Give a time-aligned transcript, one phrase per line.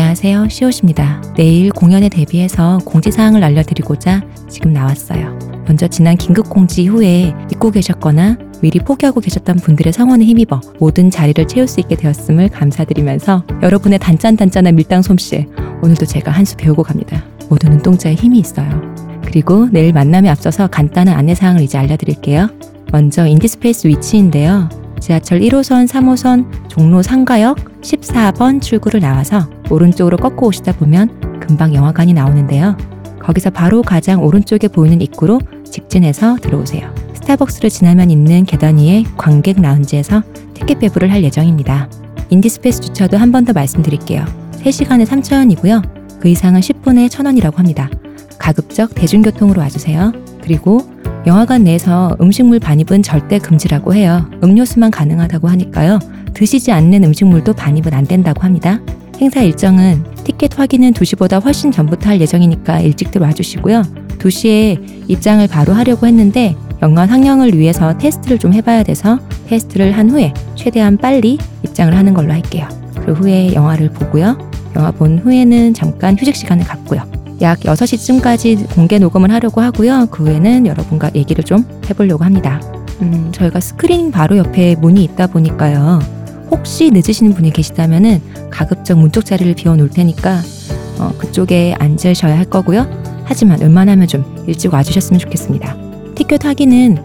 [0.00, 0.48] 안녕하세요.
[0.48, 1.20] 시옷입니다.
[1.36, 5.38] 내일 공연에 대비해서 공지사항을 알려드리고자 지금 나왔어요.
[5.66, 11.68] 먼저 지난 긴급공지 후에 잊고 계셨거나 미리 포기하고 계셨던 분들의 성원에 힘입어 모든 자리를 채울
[11.68, 15.46] 수 있게 되었음을 감사드리면서 여러분의 단짠단짠한 밀당 솜씨
[15.82, 17.22] 오늘도 제가 한 수 배우고 갑니다.
[17.50, 18.80] 모두 눈동자에 힘이 있어요.
[19.26, 22.48] 그리고 내일 만남에 앞서서 간단한 안내사항을 이제 알려드릴게요.
[22.90, 24.70] 먼저 인디스페이스 위치인데요.
[24.98, 32.76] 지하철 1호선, 3호선, 종로 3가역 14번 출구를 나와서 오른쪽으로 꺾고 오시다 보면 금방 영화관이 나오는데요.
[33.20, 36.92] 거기서 바로 가장 오른쪽에 보이는 입구로 직진해서 들어오세요.
[37.14, 40.22] 스타벅스를 지나면 있는 계단 위에 관객 라운지에서
[40.54, 41.88] 티켓 배부를 할 예정입니다.
[42.30, 44.24] 인디스페이스 주차도 한 번 더 말씀드릴게요.
[44.62, 46.20] 3시간에 3,000원이고요.
[46.20, 47.88] 그 이상은 10분에 1,000원이라고 합니다.
[48.38, 50.12] 가급적 대중교통으로 와주세요.
[50.42, 50.80] 그리고
[51.26, 54.28] 영화관 내에서 음식물 반입은 절대 금지라고 해요.
[54.42, 55.98] 음료수만 가능하다고 하니까요.
[56.34, 58.80] 드시지 않는 음식물도 반입은 안 된다고 합니다.
[59.20, 63.82] 행사 일정은 티켓 확인은 2시보다 훨씬 전부터 할 예정이니까 일찍들 와주시고요.
[64.18, 70.32] 2시에 입장을 바로 하려고 했는데 연간 학령을 위해서 테스트를 좀 해봐야 돼서 테스트를 한 후에
[70.54, 72.66] 최대한 빨리 입장을 하는 걸로 할게요.
[73.04, 74.38] 그 후에 영화를 보고요.
[74.76, 77.02] 영화 본 후에는 잠깐 휴식 시간을 갖고요.
[77.42, 80.06] 약 6시쯤까지 공개 녹음을 하려고 하고요.
[80.10, 82.60] 그 후에는 여러분과 얘기를 좀 해보려고 합니다.
[83.02, 86.19] 음, 저희가 스크린 바로 옆에 문이 있다 보니까요.
[86.50, 88.20] 혹시 늦으시는 분이 계시다면은
[88.50, 90.40] 가급적 문쪽 자리를 비워 놓을 테니까
[90.98, 92.86] 어, 그쪽에 앉으셔야 할 거고요.
[93.24, 95.76] 하지만 웬만하면 좀 일찍 와주셨으면 좋겠습니다.
[96.14, 96.98] 티켓 확인은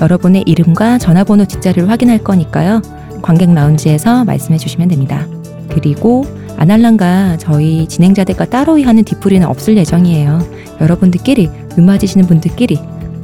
[0.00, 2.82] 여러분의 이름과 전화번호 뒷자리를 확인할 거니까요.
[3.22, 5.26] 관객 라운지에서 말씀해 주시면 됩니다.
[5.70, 6.24] 그리고
[6.56, 10.40] 아날랑과 저희 진행자들과 따로 하는 뒤풀이는 없을 예정이에요.
[10.80, 12.78] 여러분들끼리 음맞으시는 분들끼리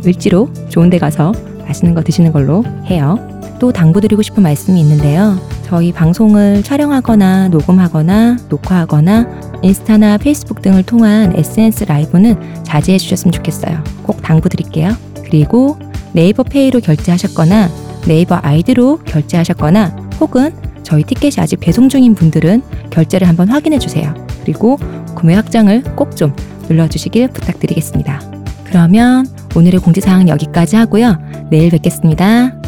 [0.07, 1.33] 을지로 좋은 데 가서
[1.67, 3.19] 맛있는 거 드시는 걸로 해요.
[3.65, 5.41] 또 당부드리고 싶은 말씀이 있는데요.
[5.63, 9.27] 저희 방송을 촬영하거나 녹음하거나 녹화하거나
[9.63, 13.83] 인스타나 페이스북 등을 통한 SNS 라이브는 자제해 주셨으면 좋겠어요.
[14.03, 14.91] 꼭 당부드릴게요.
[15.25, 15.79] 그리고
[16.13, 17.71] 네이버 페이로 결제하셨거나
[18.07, 22.61] 네이버 아이디로 결제하셨거나 혹은 저희 티켓이 아직 배송 중인 분들은
[22.91, 24.13] 결제를 한번 확인해 주세요.
[24.43, 24.77] 그리고
[25.15, 26.37] 구매 확장을 꼭 좀
[26.69, 28.21] 눌러주시길 부탁드리겠습니다.
[28.65, 29.27] 그러면
[29.57, 31.17] 오늘의 공지사항은 여기까지 하고요.
[31.49, 32.64] 내일 뵙겠습니다.